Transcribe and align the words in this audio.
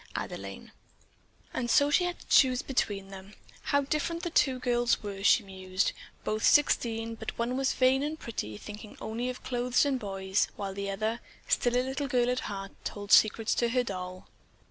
"Adelaine." 0.15 0.71
And 1.53 1.69
so 1.69 1.91
she 1.91 2.05
had 2.05 2.19
to 2.21 2.25
choose 2.27 2.63
between 2.63 3.09
them. 3.09 3.35
How 3.65 3.81
different 3.81 4.23
the 4.23 4.31
two 4.31 4.57
girls 4.57 5.03
were, 5.03 5.23
she 5.23 5.43
mused. 5.43 5.91
Both 6.23 6.43
sixteen, 6.43 7.13
but 7.13 7.37
one 7.37 7.55
was 7.55 7.73
vain 7.73 8.01
and 8.01 8.19
pretty, 8.19 8.57
thinking 8.57 8.97
only 8.99 9.29
of 9.29 9.43
clothes 9.43 9.85
and 9.85 9.99
boys, 9.99 10.47
while 10.55 10.73
the 10.73 10.89
other, 10.89 11.19
still 11.47 11.77
a 11.77 11.85
little 11.87 12.07
girl 12.07 12.31
at 12.31 12.39
heart, 12.49 12.71
told 12.83 13.11
secrets 13.11 13.53
to 13.53 13.69
her 13.69 13.83
doll. 13.83 14.27